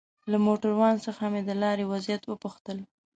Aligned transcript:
له 0.31 0.37
موټروان 0.45 0.95
څخه 1.05 1.23
مې 1.31 1.41
د 1.45 1.51
لارې 1.61 1.85
وضعيت 1.91 2.23
وپوښتل. 2.25 2.77